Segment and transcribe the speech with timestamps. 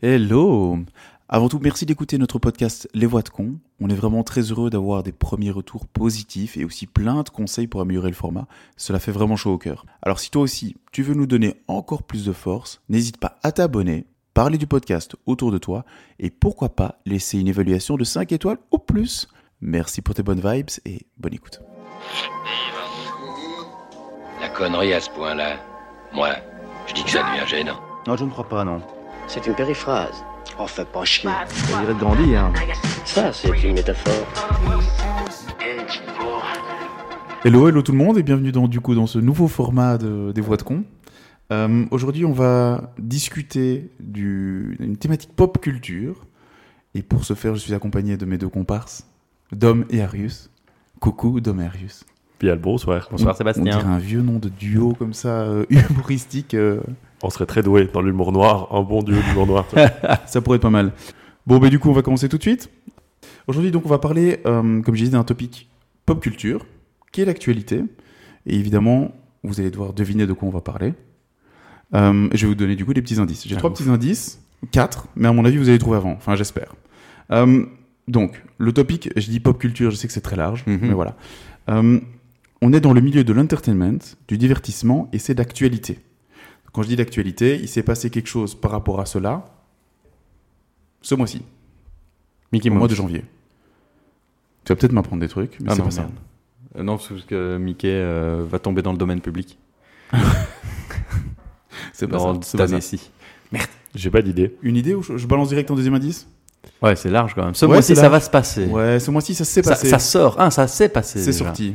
[0.00, 0.78] Hello
[1.28, 3.58] Avant tout, merci d'écouter notre podcast Les Voix de Con.
[3.80, 7.66] On est vraiment très heureux d'avoir des premiers retours positifs et aussi plein de conseils
[7.66, 8.46] pour améliorer le format.
[8.76, 9.86] Cela fait vraiment chaud au cœur.
[10.02, 13.50] Alors si toi aussi, tu veux nous donner encore plus de force, n'hésite pas à
[13.50, 15.84] t'abonner, parler du podcast autour de toi
[16.20, 19.26] et pourquoi pas laisser une évaluation de 5 étoiles ou plus.
[19.60, 21.60] Merci pour tes bonnes vibes et bonne écoute.
[24.40, 25.56] La connerie à ce point-là,
[26.14, 26.36] moi,
[26.86, 27.80] je dis que ça devient gênant.
[28.06, 28.80] Non, je ne crois pas, non.
[29.28, 30.24] C'est une périphrase.
[30.58, 31.30] Oh, fais pas chier.
[31.76, 32.44] On dirait de grandir.
[32.44, 32.52] Hein.
[33.04, 34.26] Ça, c'est une métaphore.
[37.44, 40.32] Hello, hello tout le monde et bienvenue dans, du coup, dans ce nouveau format de-
[40.32, 40.84] des voix de con.
[41.52, 46.26] Euh, Aujourd'hui, on va discuter du- d'une thématique pop culture.
[46.94, 49.06] Et pour ce faire, je suis accompagné de mes deux comparses,
[49.52, 50.50] Dom et Arius.
[51.00, 52.04] Coucou, Dom et Arius.
[52.38, 53.08] Puis le bonsoir.
[53.12, 53.16] On-
[53.60, 56.54] On dirait un vieux nom de duo comme ça, euh, humoristique.
[56.54, 56.80] euh,
[57.22, 59.66] On serait très doué dans l'humour noir, un bon duo d'humour noir.
[60.26, 60.92] ça pourrait être pas mal.
[61.46, 62.70] Bon, bah du coup, on va commencer tout de suite.
[63.46, 65.68] Aujourd'hui, donc, on va parler, euh, comme je disais, d'un topic
[66.06, 66.64] pop culture,
[67.10, 67.82] qui est l'actualité.
[68.46, 69.12] Et évidemment,
[69.42, 70.94] vous allez devoir deviner de quoi on va parler.
[71.94, 73.46] Euh, je vais vous donner du coup des petits indices.
[73.48, 73.78] J'ai Ah, trois ouf.
[73.78, 74.40] petits indices,
[74.70, 76.12] quatre, mais à mon avis, vous allez trouver avant.
[76.12, 76.74] Enfin, j'espère.
[77.32, 77.64] Euh,
[78.06, 80.78] donc, le topic, je dis pop culture, je sais que c'est très large, Mhm.
[80.82, 81.16] mais voilà.
[82.60, 85.98] On est dans le milieu de l'entertainment, du divertissement, et c'est d'actualité.
[86.78, 89.44] Quand je dis d'actualité, il s'est passé quelque chose par rapport à cela
[91.02, 91.42] ce mois-ci,
[92.52, 93.24] Mickey au mois de janvier.
[94.62, 96.00] Tu vas peut-être m'apprendre des trucs, mais Ah c'est non, pas ça.
[96.02, 96.14] merde.
[96.76, 99.58] Euh, non, parce que Mickey euh, va tomber dans le domaine public.
[101.92, 102.40] C'est pas Dans ça.
[102.42, 103.10] c'est cette année-ci.
[103.96, 104.56] J'ai pas d'idée.
[104.62, 106.28] Une idée ou je, balance direct en deuxième indice?
[106.80, 107.56] Ouais, c'est large quand même.
[107.56, 108.66] Ce Ouais, mois-ci, c'est ça va se passer.
[108.66, 109.88] Ouais, ce mois-ci, ça s'est ça, passé.
[109.88, 110.36] ça sort.
[110.38, 111.18] Ah, ça s'est passé.
[111.24, 111.74] C'est sorti.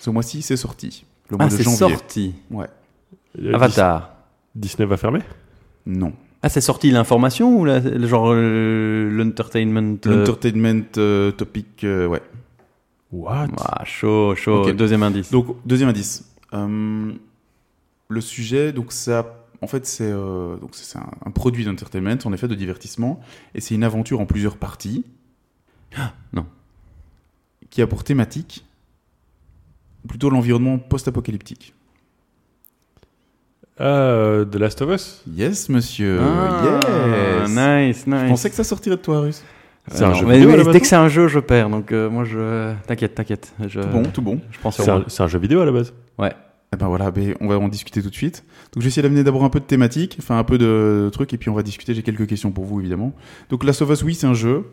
[0.00, 1.04] Ce mois-ci, c'est sorti.
[1.30, 1.78] Le mois Ah, de c'est janvier.
[1.78, 2.34] sorti.
[2.50, 2.66] Ouais.
[3.54, 4.11] Avatar.
[4.54, 5.20] Dis- Disney va fermer?
[5.86, 6.12] Non.
[6.42, 12.06] Ah, c'est sorti l'information ou la, le genre euh, l'entertainment euh, L'entertainment euh, topic, euh,
[12.06, 12.20] ouais.
[13.12, 13.48] What?
[13.58, 14.72] Ah, chaud, chaud.
[14.72, 15.30] Deuxième indice.
[15.30, 16.24] Donc, deuxième indice.
[16.54, 17.12] Euh,
[18.08, 22.32] le sujet, donc ça, en fait, c'est euh, donc c'est un, un produit d'entertainment, en
[22.32, 23.20] effet, de divertissement,
[23.54, 25.04] et c'est une aventure en plusieurs parties.
[26.32, 26.46] non.
[27.70, 28.64] Qui a pour thématique
[30.08, 31.74] plutôt l'environnement post-apocalyptique.
[33.78, 36.20] Ah, euh, The Last of Us Yes, monsieur.
[36.20, 36.80] Ah,
[37.42, 37.50] yes.
[37.50, 38.20] Nice, nice.
[38.22, 39.42] Je pensais que ça sortirait de toi, Russe.
[39.88, 41.68] C'est un jeu mais- vidéo, dès que c'est un jeu, je perds.
[41.70, 43.52] Donc euh, moi, je t'inquiète, t'inquiète.
[43.66, 43.80] Je...
[43.80, 44.40] Tout bon, tout bon.
[44.50, 45.92] Je pense C'est un, c'est un jeu vidéo à la base.
[46.18, 46.32] Ouais.
[46.74, 48.44] Eh ben voilà, ben, on va en discuter tout de suite.
[48.72, 51.34] Donc je vais essayer d'amener d'abord un peu de thématique, enfin un peu de trucs,
[51.34, 51.94] et puis on va discuter.
[51.94, 53.12] J'ai quelques questions pour vous évidemment.
[53.50, 54.66] Donc Last of Us, oui, c'est un jeu.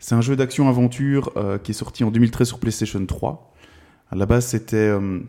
[0.00, 3.52] C'est un jeu d'action-aventure euh, qui est sorti en 2013 sur PlayStation 3.
[4.10, 5.20] À la base, c'était euh,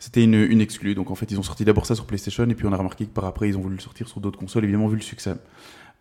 [0.00, 0.96] c'était une, une exclue.
[0.96, 3.04] Donc en fait, ils ont sorti d'abord ça sur PlayStation, et puis on a remarqué
[3.04, 5.36] que par après, ils ont voulu le sortir sur d'autres consoles, évidemment, vu le succès.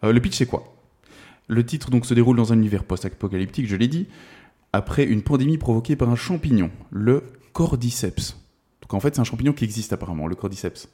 [0.04, 0.76] Euh, le pitch, c'est quoi?
[1.48, 4.08] Le titre donc se déroule dans un univers post-apocalyptique, je l'ai dit,
[4.74, 7.24] après une pandémie provoquée par un champignon, le
[7.54, 8.36] Cordyceps.
[8.82, 10.88] Donc en fait, c'est un champignon qui existe apparemment, le Cordyceps.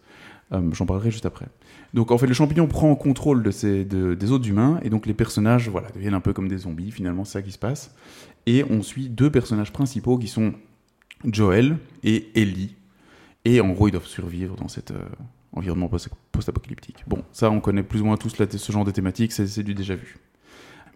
[0.53, 1.47] Euh, J'en parlerai juste après.
[1.93, 5.13] Donc en fait, le champignon prend contrôle de de- des autres humains, et donc les
[5.13, 7.93] personnages voilà, deviennent un peu comme des zombies, finalement, c'est ça qui se passe.
[8.45, 10.53] Et on suit deux personnages principaux qui sont
[11.25, 12.75] Joel et Ellie.
[13.45, 14.97] Et en gros, ils doivent survivre dans cet euh,
[15.53, 17.03] environnement post- post-apocalyptique.
[17.07, 19.95] Bon, ça, on connaît plus ou moins tous ce genre de thématique, c'est du déjà
[19.95, 20.17] vu.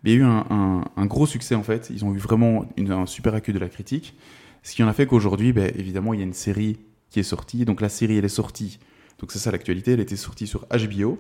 [0.04, 1.90] Il y a eu un, gros succès en fait.
[1.94, 4.16] Ils ont eu vraiment un super accueil de la critique.
[4.64, 6.78] Ce qui en a fait qu'aujourd'hui, ben, évidemment, il y a une série
[7.10, 7.66] qui est sortie.
[7.66, 8.80] Donc la série, elle est sortie.
[9.20, 9.92] Donc c'est ça l'actualité.
[9.92, 11.20] Elle était sortie sur HBO.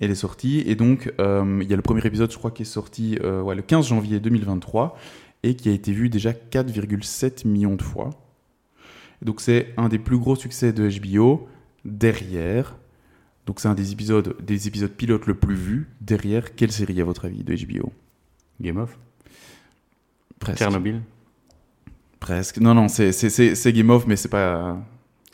[0.00, 0.62] Elle est sortie.
[0.66, 3.54] Et donc, euh, il y a le premier épisode, je crois, qui est sorti euh,
[3.54, 4.98] le 15 janvier 2023
[5.42, 8.10] et qui a été vu déjà 4,7 millions de fois.
[9.24, 11.48] Donc c'est un des plus gros succès de HBO.
[11.84, 12.76] Derrière,
[13.46, 15.88] donc c'est un des épisodes, des épisodes pilotes le plus vu.
[16.00, 17.92] Derrière, quelle série à votre avis de HBO
[18.60, 18.98] Game of?
[20.38, 20.58] Presque.
[20.58, 21.02] Tchernobyl?
[22.20, 22.58] Presque.
[22.58, 24.78] Non, non, c'est- Game of, mais c'est pas.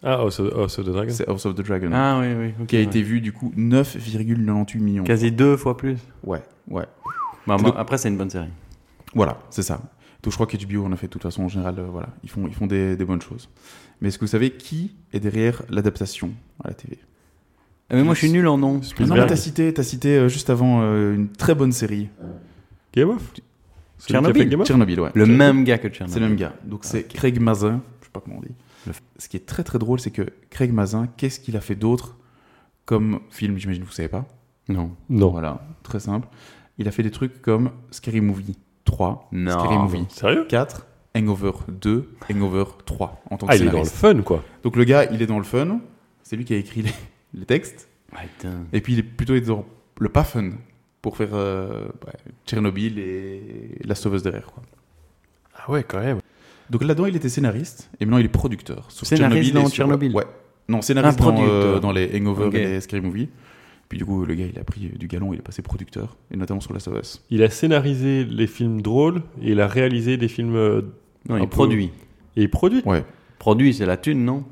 [0.03, 1.13] Ah, House of, House of the Dragon.
[1.13, 1.91] C'est House of the Dragon.
[1.93, 2.67] Ah oui, oui.
[2.67, 2.85] qui a ouais.
[2.85, 5.05] été vu du coup 9,98 millions.
[5.05, 5.99] Quasi deux fois plus.
[6.25, 6.87] Ouais, ouais.
[7.47, 8.49] Bah, donc- Après, c'est une bonne série.
[9.15, 9.81] Voilà, c'est ça.
[10.23, 12.09] Donc je crois que HBO en a fait de toute façon en général, euh, voilà,
[12.23, 13.49] ils font, ils font des, des bonnes choses.
[14.01, 16.31] Mais est-ce que vous savez qui est derrière l'adaptation
[16.63, 16.99] à la TV
[17.91, 18.81] Ah, mais moi, je suis nul en nom.
[18.99, 22.09] Ah Non, mais t'as cité, t'as cité euh, juste avant euh, une très bonne série.
[22.93, 23.33] Game of?
[24.07, 24.49] Tchernobyl.
[24.49, 24.67] Game of?
[24.67, 25.11] Tchernobyl, ouais.
[25.15, 26.15] Le même gars que Tchernobyl.
[26.15, 26.55] C'est le même gars.
[26.65, 28.55] Donc c'est Craig Mazin, je sais pas comment on dit.
[28.87, 31.75] Le- Ce qui est très très drôle, c'est que Craig Mazin, qu'est-ce qu'il a fait
[31.75, 32.17] d'autre
[32.87, 33.59] comme film?
[33.59, 34.27] J'imagine que vous savez pas.
[34.69, 34.93] Non.
[35.11, 35.29] Non.
[35.31, 36.29] Voilà, très simple.
[36.79, 39.51] Il a fait des trucs comme Scary Movie 3, Non.
[39.59, 40.47] Scary Movie Sérieux?
[40.49, 40.87] 4,
[41.17, 43.97] Hangover 2, Hangover 3 en tant que Ah, il est dans le scénariste.
[43.97, 44.43] fun, quoi.
[44.63, 45.81] Donc le gars, il est dans le fun.
[46.23, 46.93] C'est lui qui a écrit les,
[47.35, 47.89] les textes.
[48.15, 48.61] Ah, putain.
[48.73, 49.65] Et puis il est plutôt dans
[49.99, 50.51] le pas fun.
[51.03, 52.13] pour faire euh, ouais,
[52.47, 54.47] Tchernobyl et Last of Us derrière.
[54.47, 54.63] Quoi.
[55.57, 56.19] Ah ouais, quand même.
[56.71, 58.87] Donc là-dedans, il était scénariste et maintenant il est producteur.
[58.91, 60.25] Sur Scénariste et dans sur- Tchernobyl Ouais.
[60.69, 61.53] Non, scénariste dans, producteur.
[61.53, 62.55] euh, dans les Hangover Ok.
[62.55, 63.29] et les Scary Movie.
[63.91, 66.37] Puis du coup, le gars, il a pris du galon, il est passé producteur, et
[66.39, 67.23] notamment sur Last of Us.
[67.29, 70.55] Il a scénarisé les films drôles et il a réalisé des films.
[70.57, 70.81] euh,
[71.29, 71.49] Non, il peu.
[71.49, 71.91] produit.
[72.37, 72.81] et il produit.
[72.87, 73.05] Ouais.
[73.39, 74.45] Produit, c'est la thune, non?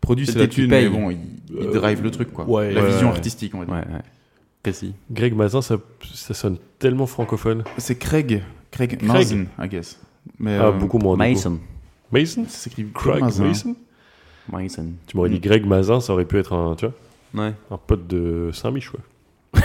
[0.00, 1.18] Produit, c'est la thune, mais bon, il,
[1.50, 2.44] il Euh, drive le truc, quoi.
[2.48, 3.12] ouais, la ouais, vision ouais.
[3.14, 3.74] artistique, on va dire.
[3.74, 4.00] Ouais, ouais.
[4.62, 4.94] Précis.
[5.10, 5.76] Greg Mazin, ça,
[6.14, 7.64] ça sonne tellement francophone.
[7.78, 8.42] C'est Craig.
[8.70, 9.02] Craig, Craig.
[9.02, 9.98] Mazin, I guess.
[10.38, 11.16] Mais, Ah, euh, beaucoup moins.
[11.16, 11.58] Mason.
[12.12, 12.44] Mason?
[12.48, 13.44] Ça s'écrit Craig Mazin.
[13.46, 13.76] Mason?
[14.52, 14.86] Mason.
[15.06, 16.94] Tu m'aurais dit Greg Mazin, ça aurait pu être un, tu vois,
[17.34, 17.52] Ouais.
[17.70, 18.90] un pote de Saint-Mich,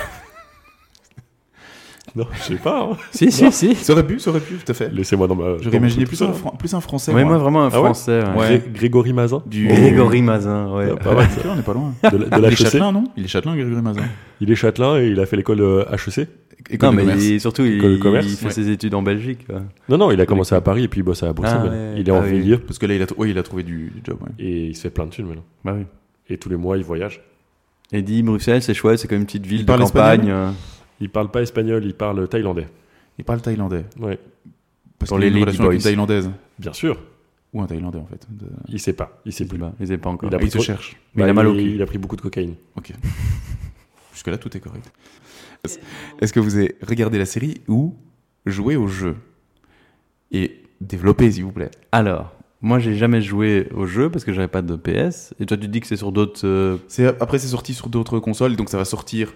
[2.15, 2.89] non, je sais pas.
[2.91, 2.97] hein.
[3.11, 3.75] Si, si, si.
[3.75, 4.89] Ça aurait pu, ça aurait pu, tout à fait.
[4.91, 5.57] Laissez-moi dans ma.
[5.61, 6.33] J'aurais imaginé plus un.
[6.33, 7.13] Fran- plus un français.
[7.13, 7.33] Ouais, moi.
[7.33, 8.23] moi, vraiment un Ah ouais français.
[8.23, 8.35] ouais.
[8.35, 8.57] Ouais.
[8.59, 9.67] Gré- Grégory Mazin Du...
[9.67, 10.89] Grégory Mazin, ouais.
[10.91, 11.41] Ah, pas mal, ça.
[11.51, 11.93] on n'est pas loin.
[12.11, 12.57] De la, de il est l'HEC.
[12.57, 13.03] châtelain, non?
[13.15, 14.01] Il est châtelain, Grégory Mazin.
[14.41, 16.27] Il est châtelain et il a fait l'école euh, HEC.
[16.71, 17.23] École Non, de mais commerce.
[17.25, 18.25] il- surtout, il, École de commerce.
[18.27, 18.51] il fait Ouais.
[18.53, 19.45] ses études en Belgique.
[19.45, 19.61] quoi.
[19.87, 21.61] Non, non, il a commencé à Paris et puis il bosse à Bruxelles.
[21.63, 21.93] Ah ouais.
[21.97, 22.57] Il est en Ah oui.
[22.65, 24.17] Parce que là, il a, tr- ouais, il a trouvé du, du job.
[24.21, 24.29] Ouais.
[24.39, 25.45] et il se fait plein de thunes maintenant.
[25.63, 25.83] Bah oui.
[26.27, 27.21] Et tous les mois, il voyage.
[27.91, 30.19] Et dit Bruxelles, c'est chouette, c'est comme une petite ville Il de parle campagne?
[30.21, 30.51] espagnol euh,
[31.01, 32.67] Il parle pas espagnol, il parle thaïlandais.
[33.17, 33.85] Il parle thaïlandais.
[33.99, 34.19] Ouais,
[34.99, 36.29] Parce Dans qu'il a les une relation avec une thaïlandaise.
[36.59, 36.99] bien sûr.
[37.51, 38.27] Ou un thaïlandais, en fait.
[38.29, 39.57] De- Il sait pas, il sait plus.
[39.57, 40.29] pas, ils savaient pas encore.
[40.29, 40.95] Il a Ah, il pris se trop- cherche.
[41.15, 41.75] Mais il a mal au il, cul.
[41.75, 42.53] il a pris beaucoup de cocaïne.
[42.75, 42.91] Ok.
[44.13, 44.91] Jusque-là, tout est correct.
[46.21, 47.95] Est-ce que vous avez regardé la série ou
[48.45, 49.15] joué au jeu?
[50.31, 51.71] Et développé, s'il vous plaît.
[51.91, 55.33] Alors, moi, j'ai jamais joué au jeu parce que j'avais pas de PS.
[55.39, 56.41] Et toi, tu dis que c'est sur d'autres.
[56.45, 59.33] euh, C'est Après, c'est sorti sur d'autres consoles, donc ça va sortir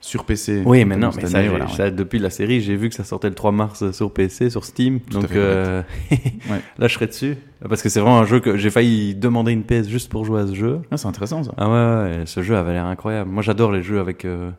[0.00, 0.62] sur PC.
[0.66, 1.70] Oui, mais non, cette mais ça, année, voilà, ouais.
[1.72, 4.64] ça, depuis la série, j'ai vu que ça sortait le 3 mars sur PC, sur
[4.64, 4.98] Steam.
[5.08, 5.82] À donc fait euh,
[6.78, 7.36] là, je serais dessus.
[7.66, 10.40] Parce que c'est vraiment un jeu que j'ai failli demander une PS juste pour jouer
[10.42, 10.80] à ce jeu.
[10.90, 11.52] Ah, c'est intéressant, ça.
[11.56, 13.30] Ah ouais, ouais, ce jeu avait l'air incroyable.
[13.30, 14.50] Moi, j'adore les jeux avec, euh,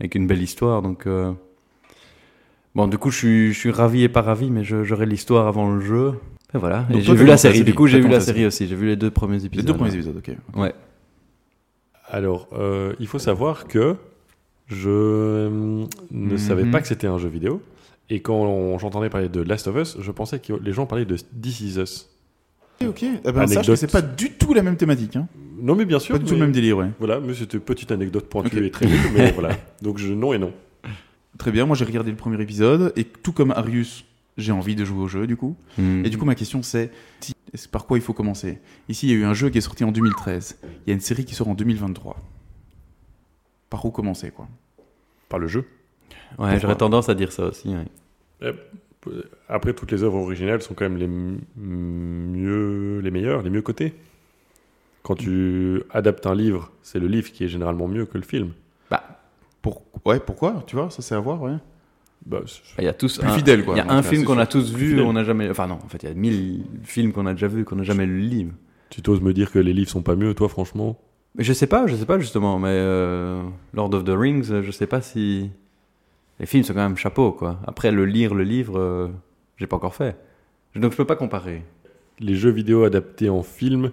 [0.00, 0.80] avec une belle histoire.
[0.80, 1.32] Donc, euh,
[2.74, 5.46] bon, du coup, je suis, je suis ravi et pas ravi, mais je- j'aurai l'histoire
[5.48, 6.14] avant le jeu.
[6.54, 6.86] Et voilà.
[6.90, 7.54] Et j'ai vu la série.
[7.56, 7.64] série.
[7.64, 8.66] Du coup, j'ai vu la série aussi.
[8.68, 9.66] J'ai vu les deux premiers Les épisodes.
[9.66, 10.36] deux premiers épisodes, ok.
[10.56, 10.72] Ouais.
[12.08, 13.96] Alors, euh, il faut savoir que
[14.66, 15.50] je euh,
[16.10, 16.38] ne Mhm.
[16.38, 17.60] savais pas que c'était un jeu vidéo.
[18.10, 21.16] Et quand j'entendais parler de Last of Us, je pensais que les gens parlaient de
[21.16, 22.10] This Is Us.
[22.82, 23.02] Ok, ok.
[23.02, 23.76] Eh ben, sache que Anecdote.
[23.76, 25.16] c'est pas du tout la même thématique.
[25.16, 25.26] Hein.
[25.60, 26.14] Non, mais bien sûr.
[26.14, 26.90] Pas du tout le même délire, ouais.
[26.98, 28.62] Voilà, mais c'était une petite anecdote pointue Ok.
[28.62, 29.56] et très nulle, mais voilà.
[29.80, 30.52] Donc, je, non et non.
[31.38, 34.04] Très bien, moi j'ai regardé le premier épisode, et tout comme Arius,
[34.36, 35.56] j'ai envie de jouer au jeu, du coup.
[35.78, 36.04] Hmm.
[36.04, 36.90] Et du coup, ma question c'est
[37.70, 38.58] par quoi il faut commencer?
[38.88, 40.58] Ici, il y a eu un jeu qui est sorti en 2013.
[40.64, 42.16] Il y a une série qui sort en 2023.
[43.70, 44.48] Par où commencer, quoi?
[45.28, 45.66] Par le jeu.
[46.38, 47.74] Ouais, j'aurais tendance à dire ça aussi.
[48.42, 48.54] ouais.
[49.48, 53.94] Après, toutes les œuvres originales sont quand même les mieux, les meilleures, les mieux cotées.
[55.02, 58.52] Quand tu adaptes un livre, c'est le livre qui est généralement mieux que le film.
[59.60, 59.82] Pour...
[60.04, 60.62] Ouais, pourquoi?
[60.66, 61.56] Tu vois, ça c'est à voir, ouais.
[62.26, 62.40] Bah,
[62.78, 63.74] Il y a tous Plus un, fidèle, quoi.
[63.74, 65.50] Il y a un film qu'on a tous vu, on n'a jamais.
[65.50, 67.82] Enfin non, en fait, il y a mille films qu'on a déjà vus, qu'on n'a
[67.82, 68.52] jamais lu le livre.
[68.90, 70.98] tu t'oses me dire que les livres sont pas mieux, toi, franchement?
[71.36, 73.42] Mais je sais pas, je sais pas justement, mais euh,
[73.72, 75.50] Lord of the Rings, euh, je sais pas si
[76.38, 77.58] les films sont quand même chapeau quoi.
[77.66, 79.08] Après le lire le livre, euh,
[79.56, 80.16] j'ai pas encore fait,
[80.76, 81.64] donc je peux pas comparer.
[82.20, 83.90] Les jeux vidéo adaptés en film,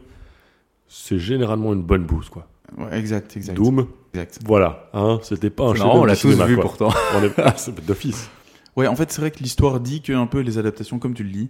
[0.87, 2.47] c'est généralement une bonne bouse, quoi.
[2.77, 3.55] Ouais, exact, exact.
[3.55, 4.39] Doom, Exact.
[4.45, 6.89] voilà, hein, c'était pas un chef on l'a tous vu pourtant.
[7.15, 8.29] On est ah, c'est d'office.
[8.75, 11.23] Ouais, en fait, c'est vrai que l'histoire dit que un peu les adaptations, comme tu
[11.23, 11.49] le dis,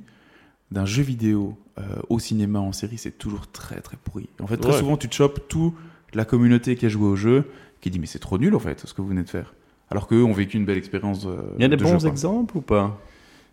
[0.71, 4.29] d'un jeu vidéo euh, au cinéma, en série, c'est toujours très très pourri.
[4.41, 4.77] En fait, très Ouais.
[4.79, 5.73] souvent, tu te chopes toute
[6.13, 7.45] la communauté qui a joué au jeu,
[7.81, 9.53] qui dit mais c'est trop nul en fait, ce que vous venez de faire.
[9.89, 11.25] Alors qu'eux ont vécu une belle expérience.
[11.25, 12.97] euh, Il y a des de bons jeu, exemples ou pas?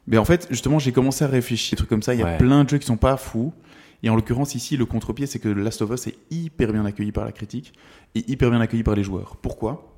[0.06, 2.14] Mais en fait, justement, j'ai commencé à réfléchir, des trucs comme ça.
[2.14, 2.38] Il y a Ouais.
[2.38, 3.52] plein de jeux qui sont pas fous.
[4.02, 7.12] Et en l'occurrence, ici, le contre-pied, c'est que Last of Us est hyper bien accueilli
[7.12, 7.72] par la critique
[8.14, 9.36] et hyper bien accueilli par les joueurs.
[9.36, 9.94] Pourquoi?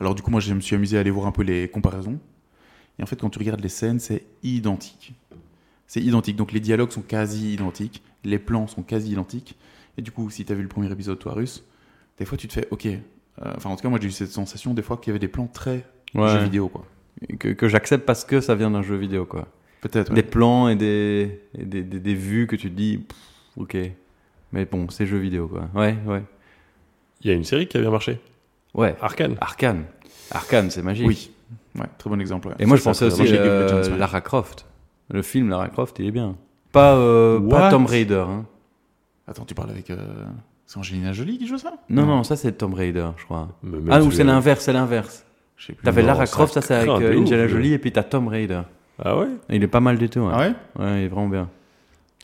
[0.00, 2.18] Alors, du coup, moi, je me suis amusé à aller voir un peu les comparaisons.
[2.98, 5.14] Et en fait, quand tu regardes les scènes, c'est identique.
[5.86, 6.36] C'est identique.
[6.36, 8.02] Donc, les dialogues sont quasi identiques.
[8.24, 9.56] Les plans sont quasi identiques.
[9.98, 11.64] Et du coup, si tu as vu le premier épisode, toi, Russe,
[12.18, 12.86] des fois, tu te fais, OK.
[12.86, 12.98] Euh,
[13.56, 15.28] Enfin, en tout cas, moi, j'ai eu cette sensation, des fois, qu'il y avait des
[15.28, 16.84] plans très jeux vidéo, quoi.
[17.38, 19.48] Que, que j'accepte parce que ça vient d'un jeu vidéo quoi.
[19.88, 20.12] Peut-être.
[20.12, 20.26] Des ouais.
[20.26, 23.16] plans et des, et des, des, des vues que tu te dis, pff,
[23.56, 23.76] ok.
[24.52, 25.68] Mais bon, c'est jeu vidéo quoi.
[25.74, 26.22] Ouais, ouais.
[27.22, 28.20] Il y a une série qui a bien marché,
[28.74, 28.94] Ouais.
[29.00, 29.36] Arcane.
[29.40, 29.84] Arcane.
[30.30, 31.06] Arcane, c'est magique.
[31.06, 31.30] Oui.
[31.78, 32.48] Ouais, très bon exemple.
[32.48, 32.54] ouais.
[32.58, 33.96] Et moi, je pensais aussi j'ai euh.
[33.96, 34.66] Lara Croft.
[35.10, 36.36] Le film Lara Croft, il est bien.
[36.72, 38.24] Pas, euh, pas Tomb Raider.
[38.28, 38.44] Hein.
[39.28, 39.90] Attends, tu parles avec.
[39.90, 40.24] euh,
[40.66, 41.72] C'est Angelina Jolie qui joue ça?
[41.88, 43.48] Non, non, ça c'est Tomb Raider, je crois.
[43.62, 45.24] Mais Ah, ou c'est l'inverse, c'est l'inverse.
[45.56, 45.84] Je sais plus.
[45.84, 48.02] T'avais Lara ça Croft, ça c'est avec craint de euh, le- Jolie, et puis t'as
[48.02, 48.62] Tomb Raider.
[49.02, 50.20] Ah ouais il est pas mal du tout.
[50.20, 50.32] hein.
[50.34, 51.48] Ah ouais Ouais, il est vraiment bien.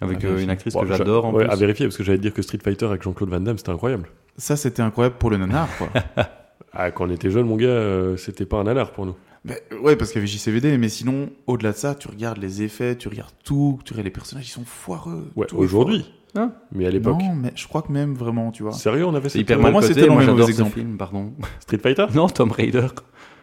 [0.01, 1.53] Avec À euh, une actrice Bon, que j'a- j'adore en ouais, plus.
[1.53, 4.09] à vérifier, parce que j'allais dire que Street Fighter avec Jean-Claude Van Damme, c'était incroyable.
[4.37, 5.89] Ça, c'était incroyable pour le nanar, quoi.
[6.75, 9.15] Ah, quand on était jeune, mon gars, euh, c'était pas un nanar pour nous.
[9.45, 12.63] Ben, ouais, parce qu'il y avait JCVD, mais sinon, au-delà de ça, tu regardes les
[12.63, 15.29] effets, tu regardes tout, tu regardes les personnages, ils sont foireux.
[15.37, 16.11] Ouais, aujourd'hui.
[16.35, 16.49] Ah.
[16.73, 17.19] Mais à l'époque.
[17.21, 18.73] Non, mais je crois que même vraiment, tu vois.
[18.73, 21.35] Sérieux, on avait cette- hyper mal moi, c'était Moi, les j'adore ce film, pardon.
[21.61, 22.87] Street Fighter Non, Tomb Raider.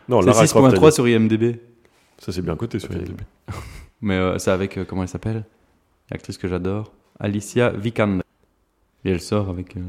[0.08, 0.72] Non, C'est Lara Croft.
[0.74, 0.96] t'as 6.3 dit.
[0.96, 1.60] sur IMDb.
[2.22, 2.92] Ça, c'est bien coté sur.
[2.94, 3.22] IMDb.
[4.02, 5.44] Mais euh, c'est avec, euh, comment elle s'appelle?
[6.12, 6.92] L'actrice que j'adore.
[7.20, 8.22] Alicia Vikander.
[9.06, 9.76] Et elle sort avec.
[9.78, 9.80] euh,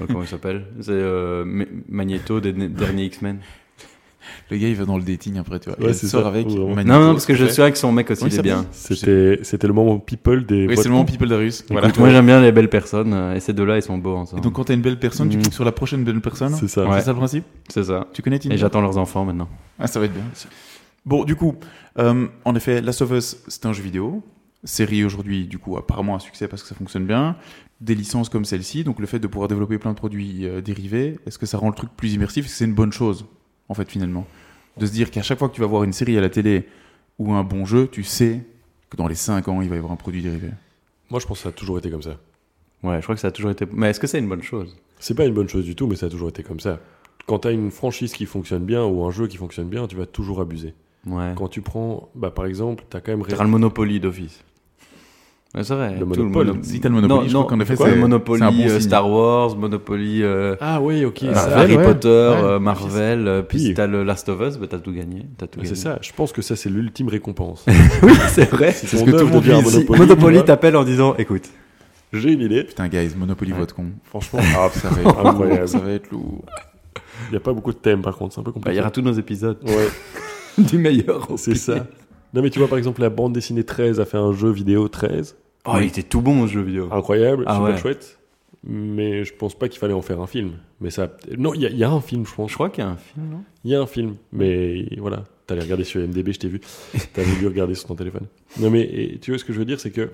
[0.00, 0.66] euh, comment elle s'appelle?
[0.80, 3.38] C'est euh, Ma- Magneto des derniers X-Men.
[4.50, 5.78] Le gars, il va dans le dating après, tu vois.
[5.78, 6.28] Ouais, il c'est sort ça.
[6.28, 6.48] avec.
[6.48, 6.74] Vraiment.
[6.74, 8.42] Magneto, Non, non, parce que je suis avec son mec aussi, Comment il est il
[8.42, 8.66] bien.
[8.72, 10.66] C'était c'était le moment people des.
[10.66, 11.04] Oui, c'est le moment.
[11.04, 11.64] People Darius.
[11.70, 11.92] Voilà.
[11.96, 14.42] Moi j'aime bien les belles personnes euh, et ces deux-là ils sont beaux Et ensemble.
[14.42, 15.42] donc, quand t'as une belle personne, tu Mm.
[15.42, 16.52] cliques sur la prochaine belle personne.
[16.54, 16.84] C'est ça.
[16.88, 16.98] Ouais.
[16.98, 18.08] C'est ça le principe C'est ça.
[18.12, 19.48] Tu connais Tinder Et j'attends leurs enfants maintenant.
[19.78, 20.24] Ah, ça va être bien.
[21.06, 21.54] Bon, du coup,
[21.98, 24.24] euh, en effet, Last of Us, c'est un jeu vidéo.
[24.64, 27.36] Série aujourd'hui, du coup, apparemment un succès parce que ça fonctionne bien.
[27.80, 31.20] Des licences comme celle-ci, donc le fait de pouvoir développer plein de produits euh, dérivés,
[31.24, 32.44] est-ce que ça rend le truc plus immersif?
[32.44, 33.26] Est-ce que c'est une bonne chose,
[33.68, 34.26] en fait, finalement?
[34.78, 36.66] De se dire qu'à chaque fois que tu vas voir une série à la télé
[37.20, 38.44] ou un bon jeu, tu sais
[38.90, 40.50] que dans les 5 ans, il va y avoir un produit dérivé.
[41.10, 42.18] Moi, je pense que ça a toujours été comme ça.
[42.82, 43.64] Ouais, je crois que ça a toujours été.
[43.72, 44.76] Mais est-ce que c'est une bonne chose?
[44.98, 46.80] C'est pas une bonne chose du tout, mais ça a toujours été comme ça.
[47.26, 50.06] Quand t'as une franchise qui fonctionne bien ou un jeu qui fonctionne bien, tu vas
[50.06, 50.74] toujours abuser.
[51.06, 51.32] Ouais.
[51.36, 53.24] Quand tu prends, bah, par exemple, t'as quand même.
[53.26, 54.42] Tu le Monopoly d'office.
[55.54, 55.92] Ouais, c'est vrai.
[55.94, 56.46] Le tout Monopole.
[56.48, 58.44] mono- Si t'as le Monopoly, non, je non, crois qu'en effet, c'est le Monopoly c'est
[58.44, 58.80] un bon euh.
[58.80, 61.22] Star Wars, Monopoly euh, Ah oui, ok.
[61.22, 61.84] euh, ça- Harry ouais.
[61.84, 62.12] Potter, Ouais.
[62.44, 63.64] euh, Marvel, puis Oui.
[63.66, 65.22] si t'as le Last of Us, bah, t'as tout gagné.
[65.38, 67.64] Tout c'est ça, je pense que ça, c'est l'ultime récompense.
[68.02, 68.72] oui, c'est vrai.
[68.72, 69.64] Si ce que tout le monde.
[69.66, 71.48] Si Monopoly, tu t'appelle en disant écoute,
[72.12, 72.64] j'ai une idée.
[72.64, 73.58] Putain, guys, Monopoly, Ouais.
[73.58, 73.86] votre con.
[74.04, 75.60] Franchement, ah, Ça va être Incroyable.
[75.60, 76.44] lourd, ça va être lourd.
[77.28, 78.76] il n'y a pas beaucoup de thèmes par contre, c'est un peu bah, il compliqué.
[78.76, 79.72] y aura tous nos épisodes Ouais,
[80.70, 81.28] du meilleur.
[81.36, 81.86] c'est ça.
[82.34, 84.88] Non, mais tu vois, par exemple, la bande dessinée 13 a fait un jeu vidéo
[84.88, 85.36] 13.
[85.64, 86.88] Oh, il était tout bon ce jeu vidéo.
[86.92, 87.76] Incroyable, Ah super ouais.
[87.80, 88.18] chouette.
[88.68, 90.52] Mais je pense pas qu'il fallait en faire un film.
[90.80, 91.16] Mais ça.
[91.38, 92.50] Non, il y, a- il y a un film, je pense.
[92.50, 93.44] Je crois qu'il y a un film, non?
[93.64, 96.60] Il y a un film, mais voilà, t'allais regarder sur MDB, je t'ai vu.
[97.12, 98.26] T'as voulu regarder sur ton téléphone.
[98.60, 100.10] Non mais et tu vois ce que je veux dire, c'est que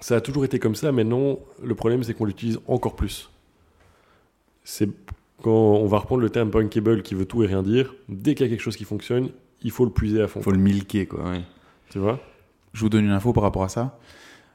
[0.00, 0.92] ça a toujours été comme ça.
[0.92, 3.30] Maintenant, le problème c'est qu'on l'utilise encore plus.
[4.64, 4.88] C'est
[5.42, 7.94] quand on va reprendre le terme bankable qui veut tout et rien dire.
[8.08, 9.30] Dès qu'il y a quelque chose qui fonctionne,
[9.62, 10.42] il faut le puiser à fond.
[10.42, 11.30] Faut le milquer quoi.
[11.30, 11.42] Ouais.
[11.90, 12.20] Tu vois?
[12.72, 13.98] Je vous donne une info par rapport à ça.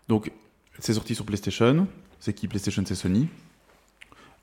[0.07, 0.31] Donc,
[0.79, 1.87] c'est sorti sur PlayStation.
[2.19, 2.83] C'est qui PlayStation?
[2.85, 3.27] C'est Sony.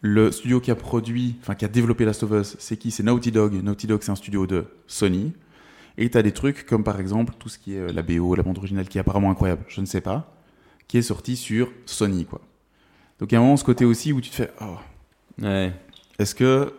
[0.00, 2.90] Le studio qui a produit, enfin qui a développé Last of Us, c'est qui?
[2.90, 3.62] C'est Naughty Dog.
[3.62, 5.32] Naughty Dog, c'est un studio de Sony.
[5.98, 8.34] Et tu as des trucs comme par exemple tout ce qui est euh, la BO,
[8.34, 10.34] la bande originale, qui est apparemment incroyable, je ne sais pas,
[10.88, 12.40] qui est sorti sur Sony, quoi.
[13.18, 14.78] Donc, il y a un moment, ce côté aussi où tu te fais, oh,
[15.42, 15.72] Ouais.
[16.20, 16.72] Est-ce que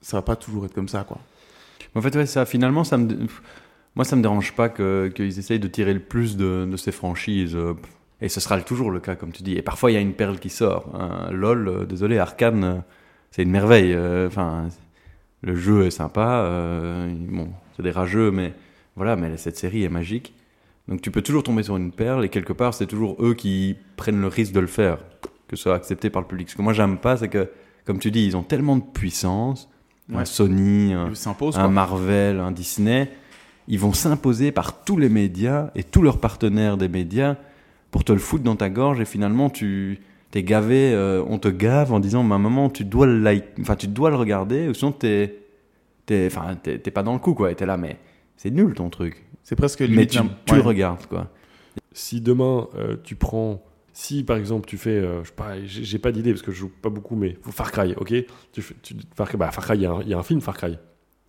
[0.00, 1.18] ça va pas toujours être comme ça, quoi?
[1.94, 2.98] En fait, ouais, ça, finalement, ça
[3.94, 7.56] moi, ça me dérange pas qu'ils essayent de tirer le plus de, de ces franchises.
[7.56, 7.72] euh,
[8.20, 9.54] Et ce sera toujours le cas, comme tu dis.
[9.54, 10.90] Et parfois, il y a une perle qui sort.
[10.94, 11.30] hein.
[11.32, 12.76] LOL, euh, désolé, Arkane, euh,
[13.30, 13.96] c'est une merveille.
[14.26, 14.68] Enfin,
[15.42, 16.48] le jeu est sympa.
[17.10, 18.52] bon, c'est des rageux, mais
[18.96, 20.34] voilà, mais cette série est magique.
[20.88, 23.76] Donc, tu peux toujours tomber sur une perle, et quelque part, c'est toujours eux qui
[23.96, 24.98] prennent le risque de le faire,
[25.48, 26.48] que ce soit accepté par le public.
[26.50, 27.48] Ce que moi, j'aime pas, c'est que,
[27.86, 29.68] comme tu dis, ils ont tellement de puissance.
[30.14, 30.24] Un.
[30.24, 31.10] Sony, un.
[31.68, 33.10] Marvel, un Disney,
[33.66, 37.36] ils vont s'imposer par tous les médias et tous leurs partenaires des médias
[37.90, 40.00] pour te le foutre dans ta gorge et finalement tu
[40.30, 43.74] t'es gavé, euh, on te gave en disant ma maman tu dois le like, enfin
[43.74, 45.38] tu dois le regarder ou sinon t'es
[46.04, 47.96] t'es enfin t'es pas dans le coup quoi et t'es là mais
[48.36, 50.58] c'est nul ton truc C'est presque mais tu, un- tu ouais.
[50.60, 51.28] le regardes quoi
[51.92, 53.62] Si demain euh, tu prends,
[53.98, 56.58] si par exemple tu fais, euh, je sais pas, j'ai pas d'idée parce que je
[56.58, 58.12] joue pas beaucoup, mais Far Cry, ok?
[58.52, 60.18] Tu fais, tu, Far Cry, bah, Far Cry, il y, a un- il y a
[60.18, 60.78] un film Far Cry,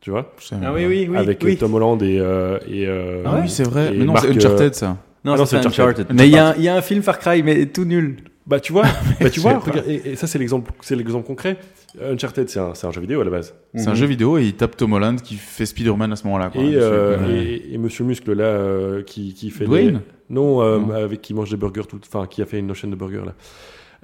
[0.01, 0.33] tu vois?
[0.51, 1.07] Ah pas.
[1.09, 2.19] oui Avec euh, Tom Holland et.
[2.19, 3.93] euh, et euh, Ah oui, c'est vrai.
[3.97, 4.97] Mais non, c'est Uncharted, ça.
[5.23, 5.81] non, Ah non, c'est Uncharted.
[5.81, 6.07] Uncharted.
[6.13, 8.17] mais y, il y a un film Far Cry mais tout nul
[8.47, 8.85] Bah tu vois,
[9.19, 11.57] bah, tu vois, regarde, et, et ça c'est l'exemple, c'est l'exemple concret.
[12.01, 13.53] Uncharted, c'est un, c'est un jeu vidéo à la base.
[13.75, 16.49] C'est un jeu vidéo et il tape Tom Holland qui fait Spider-Man à ce moment-là.
[16.49, 16.61] quoi.
[16.61, 16.77] Et, Dessus.
[16.81, 17.33] euh, Ouais.
[17.43, 19.95] et, et Monsieur Muscle là, euh, qui, qui fait Dwayne?
[19.95, 19.99] Des-
[20.33, 20.91] non, euh, Non.
[20.91, 23.33] avec qui mange des burgers tout, enfin qui a fait une chaîne de burgers là.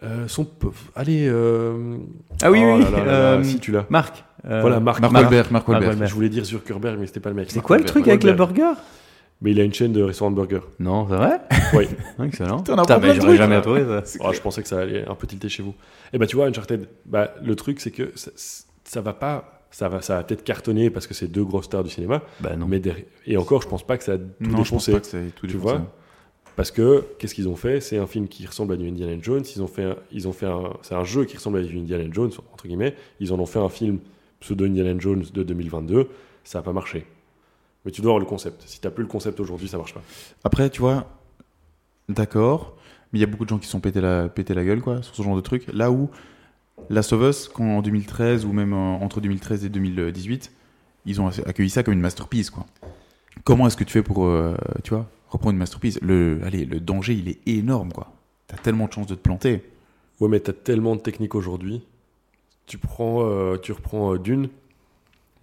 [0.04, 0.46] Euh, son,
[0.96, 1.26] allez.
[1.30, 1.96] euh,
[2.42, 3.86] ah oui oh oui là là là là, si tu l'as.
[3.90, 5.00] Marc euh, Voilà, Marc.
[5.00, 5.52] Mark Mark- Wahlberg.
[5.52, 5.90] Mark Wahlberg.
[5.92, 6.10] Wahlberg.
[6.10, 7.50] Je voulais dire Zuckerberg, mais c'était pas le mec.
[7.50, 8.74] c'est quoi le truc avec le burger?
[9.44, 10.66] Mais il a une chaîne de restaurants de burgers.
[10.80, 11.40] non c'est vrai
[11.76, 11.88] Oui.
[12.26, 13.62] excellent Putain, on apprend Putain, plein mais de j'aurais trucs, jamais là.
[13.62, 15.76] trouvé ça C'est Oh, je pensais que ça allait un peu tilter chez vous.
[16.14, 18.32] Et bah tu vois, Uncharted, bah, le truc c'est que ça,
[18.84, 19.50] ça va pas.
[19.70, 22.22] Ça va, ça va peut-être cartonner parce que c'est deux grosses stars du cinéma.
[22.40, 24.70] bah non Mais derrière- et encore, je pense pas que ça a tout Non, je
[24.72, 24.92] pense défoncé.
[24.92, 25.76] pas que c'est tout Tu défoncé.
[25.78, 25.92] vois?
[26.56, 27.82] Parce que qu'est-ce qu'ils ont fait?
[27.82, 29.42] C'est un film qui ressemble à du Indiana Jones.
[29.56, 31.76] Ils ont fait, un- ils ont fait un, c'est un jeu qui ressemble à du
[31.76, 32.94] Indiana Jones entre guillemets.
[33.20, 33.98] Ils en ont fait un film
[34.40, 36.08] pseudo Indiana Jones de 2022.
[36.44, 37.08] Ça a pas marché.
[37.86, 38.64] Mais tu dois avoir le concept.
[38.66, 40.02] Si t'as plus le concept aujourd'hui, ça marche pas.
[40.44, 41.08] Après, tu vois,
[42.10, 42.76] d'accord,
[43.12, 44.82] mais il y a beaucoup de gens qui se sont pété la, pété la gueule,
[44.82, 45.66] quoi, sur ce genre de truc.
[45.74, 46.10] Là où
[46.90, 50.52] Last of Us, quand en 2013 ou même en- entre 2013 et 2018,
[51.06, 52.66] ils ont accueilli ça comme une masterpiece, quoi.
[53.44, 56.00] Comment est-ce que tu fais pour, euh, tu vois, reprendre une masterpiece?
[56.02, 58.14] Le, allez, le danger, il est énorme, quoi.
[58.48, 59.64] T'as tellement de chances de te planter.
[60.20, 61.84] Ouais, mais t'as tellement de techniques aujourd'hui.
[62.66, 64.48] Tu prends, euh, tu reprends euh, Dune,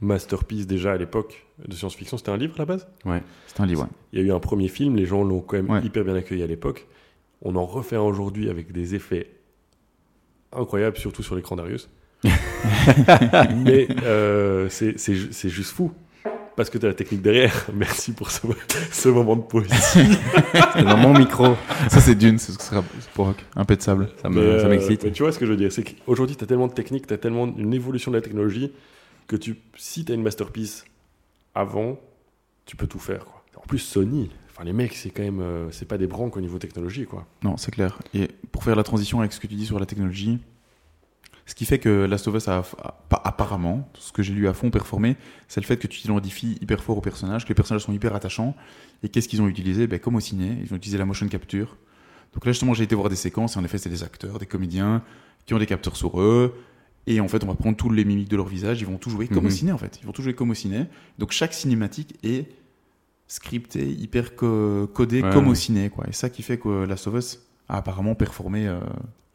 [0.00, 2.16] masterpiece déjà à l'époque de science-fiction.
[2.18, 2.88] C'était un livre à la base?
[3.46, 3.88] C'est un livre, ouais.
[4.12, 5.80] Il y a eu un premier film, les gens l'ont quand même Ouais.
[5.84, 6.86] hyper bien accueilli à l'époque.
[7.42, 9.30] On en refait un aujourd'hui avec des effets
[10.52, 11.88] incroyables, surtout sur l'écran d'Arius.
[13.64, 15.92] Mais euh, c'est c'est ju- c'est juste fou.
[16.56, 17.66] Parce que tu as la technique derrière.
[17.74, 18.40] Merci pour ce,
[18.92, 19.70] ce moment de poésie.
[20.74, 21.54] C'est dans mon micro.
[21.88, 23.36] Ça, c'est Dune, c'est ce que sera pour Rock.
[23.56, 24.08] Un pet de sable.
[24.20, 25.10] Ça me- euh, m'excite.
[25.12, 27.14] tu vois ce que je veux dire C'est qu'aujourd'hui, tu as tellement de techniques, tu
[27.14, 28.72] as tellement une évolution de la technologie
[29.26, 30.84] que tu, si tu as une masterpiece
[31.54, 31.99] avant,
[32.66, 33.25] tu peux tout faire.
[33.25, 33.45] Quoi.
[33.57, 35.40] En plus, Sony, enfin, les mecs, c'est quand même.
[35.40, 37.04] euh, c'est pas des branques au niveau technologie.
[37.07, 37.26] Quoi.
[37.42, 37.99] Non, c'est clair.
[38.14, 40.38] Et pour faire la transition avec ce que tu dis sur la technologie,
[41.47, 42.62] ce qui fait que Last of Us a,
[43.25, 45.16] apparemment, ce que j'ai lu à fond performé,
[45.49, 48.14] c'est le fait que tu t'identifies hyper fort aux personnages, que les personnages sont hyper
[48.14, 48.54] attachants.
[49.02, 49.88] Et qu'est-ce qu'ils ont utilisé?
[49.88, 51.76] Ben, Comme au ciné, ils ont utilisé la motion capture.
[52.35, 54.47] Donc là, justement, j'ai été voir des séquences, et en effet, c'est des acteurs, des
[54.47, 55.02] comédiens
[55.45, 56.54] qui ont des capteurs sur eux.
[57.07, 59.11] Et en fait, on va prendre tous les mimiques de leur visage, ils vont tout
[59.11, 59.47] jouer comme Mhm.
[59.47, 59.99] au ciné, en fait.
[60.02, 60.87] Ils vont tout jouer comme au ciné.
[61.19, 62.47] Donc chaque cinématique est
[63.26, 65.54] scripté, hyper co- codé Ouais, comme au ouais.
[65.54, 66.04] ciné, quoi.
[66.09, 68.80] Et ça qui fait que of Us a apparemment performé euh,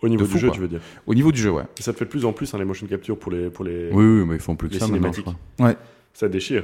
[0.01, 0.55] Au niveau De du fou, jeu, quoi.
[0.55, 0.81] tu veux dire.
[1.07, 1.63] au niveau du jeu, ouais.
[1.79, 3.49] Et ça te fait de plus en plus hein, les motion capture pour les.
[3.49, 3.89] Pour les...
[3.91, 5.39] Oui, oui, mais ils font plus que ça maintenant, cinématiques.
[5.57, 5.75] crois.
[6.13, 6.63] Ça déchire.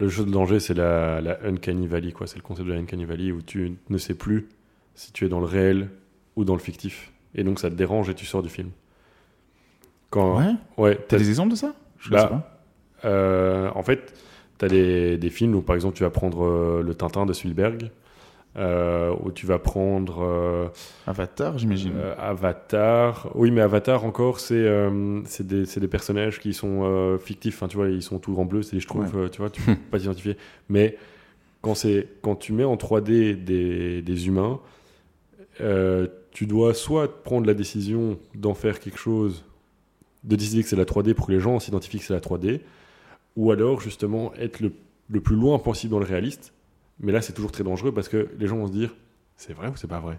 [0.00, 2.26] Le jeu de danger, c'est la, la Uncanny Valley, quoi.
[2.26, 4.48] C'est le concept de la Uncanny Valley où tu ne sais plus
[4.94, 5.90] si tu es dans le réel
[6.36, 7.12] ou dans le fictif.
[7.34, 8.70] Et donc ça te dérange et tu sors du film.
[10.16, 10.54] Quand, Ouais.
[10.78, 11.74] ouais, T'as t'as- des exemples de ça?
[11.98, 13.08] Je Bah, sais pas.
[13.08, 14.14] euh, en fait,
[14.58, 17.32] tu as des, des films où, par exemple, tu vas prendre euh, le Tintin de
[17.34, 17.90] Spielberg,
[18.56, 20.68] euh, où tu vas prendre euh,
[21.06, 21.92] Avatar, j'imagine.
[21.94, 23.28] euh, Avatar.
[23.34, 24.66] Oui, mais Avatar, encore, c'est
[25.26, 27.56] c'est des, des personnages qui sont fictifs.
[27.56, 29.60] Enfin, tu vois, ils sont tous en bleu, c'est des schtroumpfs, euh, tu vois, tu
[29.60, 30.38] peux pas t'identifier.
[30.70, 30.96] Mais
[31.60, 34.58] quand, c'est- quand tu mets en 3D des, des humains,
[36.32, 39.44] tu dois soit prendre la décision d'en faire quelque chose,
[40.26, 42.60] de décider que c'est la 3D pour que les gens s'identifient que c'est la 3D,
[43.36, 44.72] ou alors justement être le,
[45.08, 46.52] le plus loin possible dans le réaliste.
[47.00, 48.94] Mais là, c'est toujours très dangereux parce que les gens vont se dire
[49.36, 50.18] c'est vrai ou c'est pas vrai?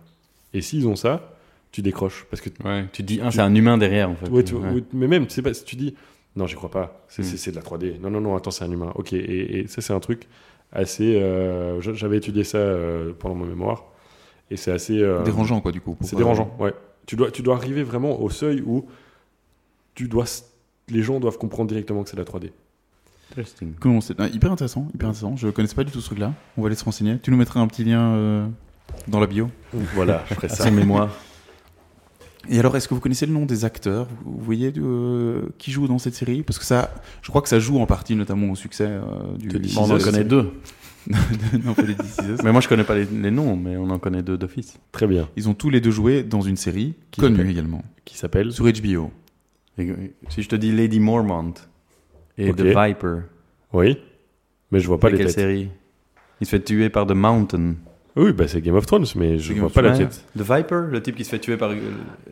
[0.54, 1.34] Et s'ils ont ça,
[1.72, 2.26] tu décroches.
[2.30, 4.30] Parce que Ouais, tu dis, ah, c'est un humain derrière, en fait.
[4.30, 4.70] Ouais, tu- Ouais.
[4.72, 5.96] ouais, mais même, c'est pas, si tu dis,
[6.36, 7.52] non, j'y crois pas, c'est Mm.
[7.52, 8.00] de la 3D.
[8.00, 8.92] Non, non, non, attends, c'est un humain.
[8.96, 10.28] Ok, et, et ça, c'est un truc
[10.72, 11.16] assez.
[11.16, 13.86] euh, j'a- J'avais étudié ça euh, pendant mon mémoire,
[14.52, 15.02] et c'est assez.
[15.02, 15.98] euh, Dérangeant, quoi, du coup.
[16.02, 16.74] C'est euh, dérangeant, ouais.
[17.08, 18.86] Tu dois, tu dois arriver vraiment au seuil où
[19.98, 20.26] tu dois,
[20.90, 22.52] les gens doivent comprendre directement que c'est la 3D.
[23.32, 23.74] Interesting.
[23.80, 25.36] Comment c'est- ah, hyper intéressant, hyper intéressant.
[25.36, 26.34] Je connaissais pas du tout ce truc-là.
[26.56, 27.18] On va aller se renseigner.
[27.20, 28.48] Tu nous mettras un petit lien euh,
[29.08, 29.50] dans la bio.
[29.96, 30.64] Voilà, je ferai ça.
[30.66, 31.10] son mémoire.
[32.50, 34.08] Et alors, est-ce que vous connaissez le nom des acteurs?
[34.24, 36.44] Vous voyez euh, qui joue dans cette série?
[36.44, 39.02] Parce que ça, je crois que ça joue en partie notamment au succès euh,
[39.38, 39.50] du.
[39.50, 40.54] Bon, on Is en connaît deux.
[41.66, 41.96] non, pas les.
[42.46, 44.78] Mais moi, je connais pas les, les noms, mais on en connaît deux d'office.
[44.94, 45.28] Très bien.
[45.36, 48.64] Ils ont tous les deux joué dans une série Qui connue également Qui s'appelle sur
[48.66, 49.12] HBO.
[50.30, 51.54] Si je te dis Lady Mormont
[52.38, 52.52] et.
[52.54, 53.22] The Viper,
[53.74, 53.98] Oui,
[54.72, 55.36] mais je vois pas c'est les quelle têtes.
[55.36, 55.70] série?
[56.42, 57.76] Il se fait tuer par The Mountain.
[58.16, 60.26] Oui, bah c'est Game of Thrones, mais je C'est Game vois pas la tête.
[60.36, 61.70] The Viper, le type qui se fait tuer par.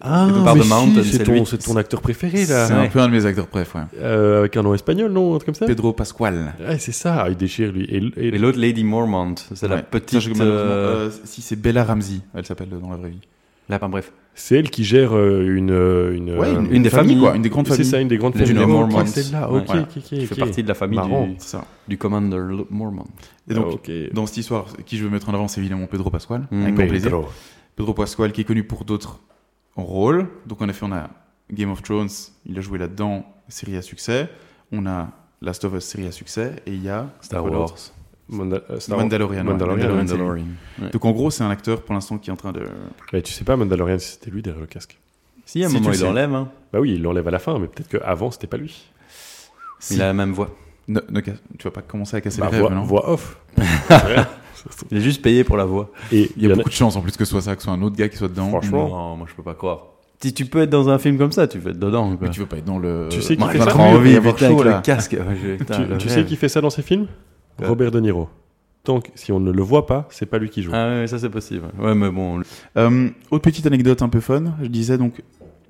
[0.02, 2.82] Ah, par mais The si, Mountain, c'est c'est ton, c'est acteur préféré C'est là.
[2.82, 3.82] un peu un de mes acteurs préf, ouais.
[4.00, 5.68] Euh, avec un nom espagnol, non Un truc comme ça?
[5.68, 6.54] Pedro Pascual.
[6.68, 7.84] Ouais, c'est ça, il déchire lui.
[7.86, 10.20] Et, et- Et l'autre, Lady Mormont, c'est la petite.
[10.20, 13.10] Ça, je- malheureusement, euh, euh, si c'est Bella Ramsey, elle s'appelle euh, dans la vraie
[13.12, 13.22] vie.
[13.70, 14.12] Là, enfin, bref.
[14.36, 17.42] C'est elle qui gère euh, une, euh, une, Ouais, euh, une des familles, quoi, une
[17.42, 17.90] des grandes C'est familles.
[17.90, 18.66] ça, une des grandes Les familles.
[18.68, 19.06] Mormons.
[19.08, 19.62] C'est là, Ouais.
[19.62, 19.86] ok, Voilà.
[20.28, 21.66] fait partie de la famille du, C'est ça.
[21.88, 22.38] du Commander
[22.70, 23.06] Mormont.
[23.50, 26.10] Et donc, Ah, dans cette histoire, qui je veux mettre en avant, c'est évidemment Pedro
[26.10, 26.62] Pascual, Mm.
[26.64, 27.10] avec grand plaisir.
[27.10, 27.26] Pedro.
[27.76, 29.20] Pedro Pascual qui est connu pour d'autres
[29.76, 30.28] rôles.
[30.46, 31.10] Donc en effet, on a
[31.52, 32.10] Game of Thrones,
[32.46, 34.30] il a joué là-dedans, série à succès.
[34.72, 35.10] On a
[35.42, 36.56] Last of Us, série à succès.
[36.66, 37.76] Et il y a Star Wars.
[38.30, 38.98] Manda- euh, Star.
[38.98, 39.38] Mandalorian.
[39.40, 39.44] ouais.
[39.44, 40.46] Mandalorian, Mandalorian.
[40.82, 40.90] Ouais.
[40.92, 42.64] Donc en gros, c'est un acteur pour l'instant qui est en train de.
[43.14, 44.98] Mais tu sais pas, Mandalorian, si c'était lui derrière le casque.
[45.46, 46.34] Si, à un Si, moment, il l'enlève.
[46.34, 46.50] Hein.
[46.74, 48.86] Bah oui, il l'enlève à la fin, mais peut-être qu'avant, c'était pas lui.
[49.92, 50.50] Il a la même voix.
[50.88, 53.10] Ne- ne casse- tu vas pas commencer à casser Bah, les rêves, voix, non voix
[53.12, 53.38] off.
[54.92, 55.92] Il est juste payé pour la voix.
[56.12, 57.66] Et Il y a beaucoup de chance en plus que ce soit ça, que ce
[57.66, 58.50] soit un autre gars qui soit dedans.
[58.50, 58.88] Franchement.
[58.90, 59.86] Non, moi, je peux pas croire.
[60.22, 62.08] Si tu peux être dans un film comme ça, tu peux être dedans.
[62.16, 62.28] Quoi.
[62.28, 63.08] Mais tu veux pas être dans le.
[63.12, 65.18] Tu sais qui fait ça envie, putain, avec le casque.
[66.00, 67.06] Tu, sais qui fait ça dans ses films?
[67.60, 67.68] Ouais.
[67.68, 68.30] Robert De Niro.
[68.84, 70.72] Tant que si on ne le voit pas, c'est pas lui qui joue.
[70.74, 71.66] Ah ouais, ça c'est possible.
[71.80, 72.42] Ouais, mais bon.
[72.78, 75.24] Euh, autre petite anecdote un peu fun, je disais donc,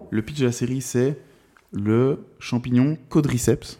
[0.10, 1.17] le pitch de la série c'est
[1.71, 3.80] le champignon Codriceps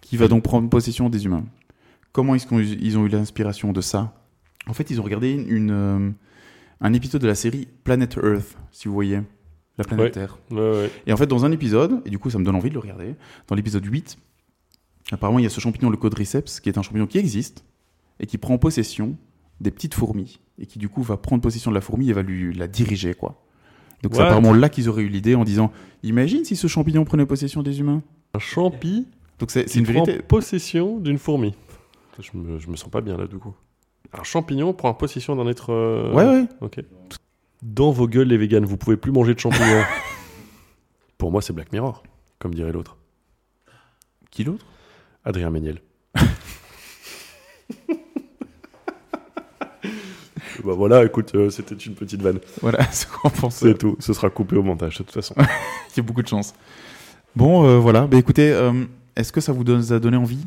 [0.00, 1.44] qui va donc prendre possession des humains.
[2.12, 4.12] Comment est-ce qu'ils ils ont eu l'inspiration de ça?
[4.66, 6.10] En fait, ils ont regardé une, euh,
[6.80, 9.20] un épisode de la série Planet Earth, si vous voyez,
[9.78, 10.10] la planète Ouais.
[10.10, 10.38] Terre.
[10.50, 10.90] Ouais, ouais.
[11.06, 12.80] Et en fait, dans un épisode, et du coup ça me donne envie de le
[12.80, 13.14] regarder,
[13.48, 14.16] dans l'épisode 8,
[15.12, 17.64] Apparemment, il y a ce champignon, le Codriceps, qui est un champignon qui existe
[18.20, 19.16] et qui prend possession
[19.60, 22.22] des petites fourmis et qui du coup va prendre possession de la fourmi et va
[22.22, 23.40] lui la diriger quoi.
[24.02, 27.26] Donc c'est apparemment là qu'ils auraient eu l'idée en disant imagine si ce champignon prenait
[27.26, 28.02] possession des humains.
[28.34, 29.06] Un champi
[29.38, 30.22] Donc c'est une prend vérité.
[30.22, 31.54] possession d'une fourmi.
[32.20, 33.54] Je me, je me sens pas bien là du coup.
[34.12, 35.70] Un champignon prend possession d'un être.
[35.72, 36.46] euh, Ouais ouais.
[36.60, 36.80] Ok.
[37.62, 39.82] Dans vos gueules, les véganes, vous pouvez plus manger de champignons.
[41.18, 42.02] Pour moi, c'est Black Mirror,
[42.38, 42.98] comme dirait l'autre.
[44.30, 44.66] Qui l'autre?
[45.24, 45.80] Adrien Méniel.
[46.14, 46.22] bah
[50.64, 52.38] voilà, écoute, euh, c'était une petite vanne.
[52.60, 53.56] Voilà, c'est ce qu'on pense.
[53.56, 53.96] C'est tout.
[54.00, 55.34] Ce sera coupé au montage, de toute façon.
[55.38, 56.54] Il y a beaucoup de chance.
[57.36, 58.84] Bon euh, voilà, bah écoutez, euh,
[59.16, 60.46] est-ce que ça vous donne, a donné envie?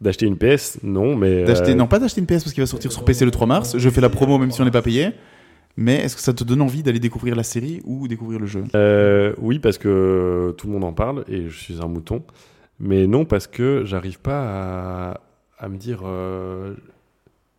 [0.00, 1.44] D'acheter une PS, non, mais.
[1.44, 3.46] d'acheter euh, Non, pas d'acheter une PS parce qu'il va sortir sur PC le 3
[3.46, 3.78] mars.
[3.78, 5.10] Je fais la promo même si on n'est pas payé.
[5.76, 8.64] Mais est-ce que ça te donne envie d'aller découvrir la série ou découvrir le jeu?
[8.74, 12.22] Euh, oui, parce que tout le monde en parle et je suis un mouton.
[12.80, 15.20] Mais non, parce que j'arrive pas à,
[15.58, 16.00] à me dire.
[16.04, 16.74] euh,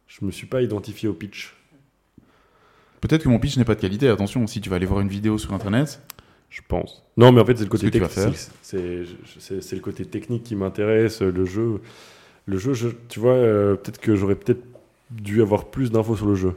[0.08, 1.56] je me suis pas identifié au pitch.
[3.02, 4.10] Peut-être que mon pitch n'est pas de qualité.
[4.10, 6.02] Attention, si tu vas aller voir une vidéo sur internet,
[6.50, 7.04] Je pense.
[7.16, 8.36] Non, mais en fait, c'est le côté technique.
[8.64, 11.22] C'est le côté technique qui m'intéresse.
[11.22, 11.80] Le jeu,
[12.48, 14.64] le jeu, je- tu vois, euh, peut-être que j'aurais peut-être
[15.12, 16.56] dû avoir plus d'infos sur le jeu.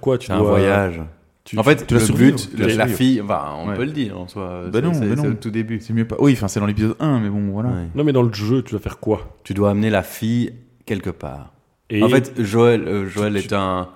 [0.00, 1.00] Quoi Tu C'est un dois- voyage.
[1.44, 3.74] Tu- en fait, tu vas le survivre, but, la fille, enfin, on Ouais.
[3.76, 4.62] peut le dire en soi.
[4.66, 5.30] Bah c'est- non, c'est- bah non.
[5.30, 5.80] au tout début.
[5.80, 6.16] c'est mieux pas.
[6.20, 7.70] Oui, enfin, c'est dans l'épisode 1, mais bon, voilà.
[7.70, 7.86] Ouais.
[7.94, 9.36] Non, mais dans le jeu, tu dois faire quoi?
[9.44, 10.52] Tu dois amener la fille
[10.86, 11.52] quelque part.
[11.90, 13.88] Et En fait, Joël, euh, Joël Tu- est un,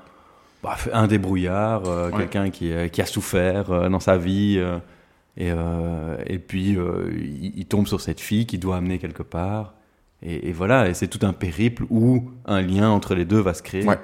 [0.62, 2.18] bah, un débrouillard, euh, Ouais.
[2.18, 4.56] quelqu'un qui, euh, qui a souffert euh, dans sa vie.
[4.58, 4.78] euh,
[5.38, 9.22] et, euh, et puis, euh, il, il tombe sur cette fille qui doit amener quelque
[9.22, 9.74] part.
[10.22, 13.52] Et, et voilà, et c'est tout un périple où un lien entre les deux va
[13.54, 13.84] se créer.
[13.84, 13.98] Ouais.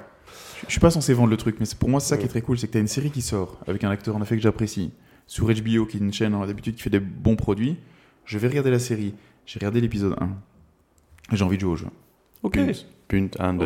[0.67, 2.29] Je suis pas censé vendre le truc, mais c'est- pour moi, c'est ça qui est
[2.29, 4.35] très cool, c'est que tu as une série qui sort avec un acteur en effet
[4.35, 4.91] que j'apprécie
[5.27, 7.77] sur HBO, qui est une chaîne hein, d'habitude qui fait des bons produits.
[8.25, 9.13] Je vais regarder la série.
[9.45, 10.25] J'ai regardé l'épisode 1.
[11.33, 11.87] Et J'ai envie de jouer au jeu.
[12.43, 12.57] ok.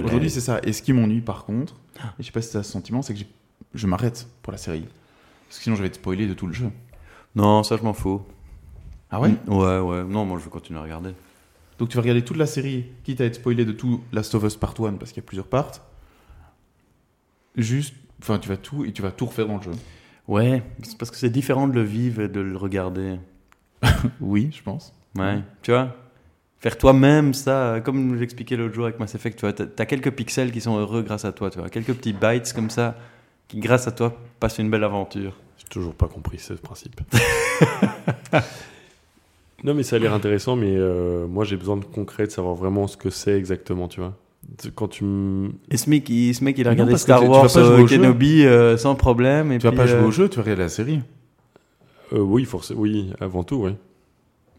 [0.07, 0.59] Aujourd'hui, c'est ça.
[0.63, 3.13] Et ce qui m'ennuie par contre, et je sais pas si c'est ce sentiment, c'est
[3.13, 3.19] que
[3.73, 4.85] je m'arrête pour la série.
[5.47, 6.69] Parce que sinon, je vais être spoilé de tout le jeu.
[7.35, 8.21] Non, ça, je m'en fous.
[9.09, 10.03] Ah ouais Ouais, ouais.
[10.03, 11.11] Non, moi, je veux continuer à regarder.
[11.79, 14.43] Donc tu vas regarder toute la série, quitte à être spoilé de tout Last of
[14.43, 15.71] Us Part 1, parce qu'il y a plusieurs parts.
[17.57, 19.71] Juste, enfin, tu vas tout, et tu vas tout refaire dans le jeu.
[20.27, 23.19] Ouais, c'est parce que c'est différent de le vivre et de le regarder.
[24.21, 24.93] Oui, je pense.
[25.15, 25.95] Ouais, tu vois
[26.59, 30.11] Faire toi-même ça, comme j'expliquais l'autre jour avec Mass Effect, tu vois, t'as as quelques
[30.11, 32.95] pixels qui sont heureux grâce à toi, tu vois, quelques petits bytes comme ça,
[33.47, 35.37] qui grâce à toi passent une belle aventure.
[35.57, 36.99] J'ai toujours pas compris ce principe.
[39.63, 42.55] non, mais ça a l'air intéressant, mais euh, moi j'ai besoin de concret, de savoir
[42.55, 44.15] vraiment ce que c'est exactement, tu vois.
[44.75, 45.49] Quand tu me.
[45.69, 47.47] Et ce mec, il, ce mec, il a non, regardé que Star tu- tu Wars
[47.47, 47.85] vas jouer euh.
[47.87, 49.51] Kenobi euh, sans problème.
[49.51, 51.01] Et Tu vas puis, pas jouer euh, au jeu, tu vas regarder la série.
[52.13, 53.75] Euh, oui, forcément, oui, avant tout, oui.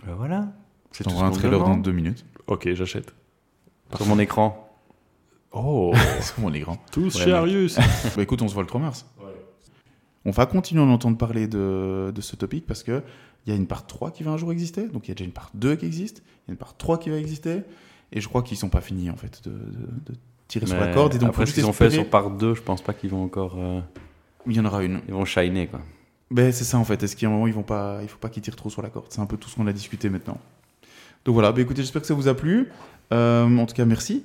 [0.06, 0.48] ben voilà.
[0.92, 2.24] C'est tout un trailer dans deux minutes.
[2.46, 3.14] Ok, j'achète.
[3.96, 4.68] Sur mon écran.
[5.52, 6.76] Oh, C'est mon écran.
[6.92, 7.32] tous chez.
[7.32, 7.76] Arius.
[8.16, 9.06] bah écoute, on se voit le 3 mars.
[10.24, 13.02] On va continuer à en entendre parler de, de ce topic parce que
[13.46, 14.86] il y a une part 3 qui va un jour exister.
[14.88, 16.18] Donc il y a déjà une part 2 qui existe.
[16.18, 17.62] Il y a une part 3 qui va exister.
[18.12, 20.18] Et je crois qu'ils sont pas finis en fait de, de- de
[20.48, 21.14] tirer sur la corde.
[21.14, 23.22] Et donc après ce qu'ils ont fait sur part 2, je pense pas qu'ils vont
[23.24, 23.54] encore.
[23.58, 23.80] euh,
[24.46, 25.00] Il y en aura une.
[25.08, 25.80] ils vont shiner, quoi.
[26.30, 27.02] Ben, c'est ça en fait.
[27.02, 28.88] Est-ce qu'à un moment ils vont pas, il faut pas qu'ils tirent trop sur la
[28.90, 29.06] corde?
[29.10, 30.38] C'est un peu tout ce qu'on a discuté maintenant.
[31.24, 31.52] Donc voilà.
[31.52, 32.68] Ben, écoutez, j'espère que ça vous a plu.
[33.12, 34.24] Euh, en tout cas, merci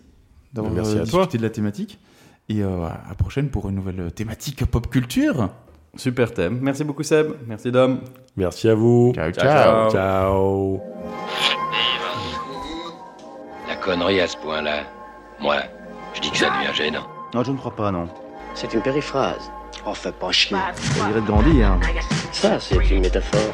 [0.53, 1.19] d'avoir Merci euh, toi.
[1.21, 1.99] discuté de la thématique.
[2.49, 5.49] Et euh, à la prochaine pour une nouvelle thématique pop culture.
[5.95, 6.59] Super thème.
[6.61, 7.31] Merci beaucoup, Seb.
[7.47, 7.99] Merci, Dom.
[8.35, 9.13] Merci à vous.
[9.15, 9.91] Ciao, ciao.
[9.91, 11.32] Ciao.
[13.83, 14.83] Connerie à ce point-là,
[15.39, 15.57] moi,
[16.13, 17.05] je dis que ça devient gênant.
[17.33, 18.07] Non, je ne crois pas, non.
[18.55, 19.51] C'est une périphrase.
[19.85, 20.55] Oh, fais pas chier.
[21.01, 21.67] On dirait de grandir.
[21.67, 21.79] Hein.
[22.31, 23.53] Ça, c'est une métaphore.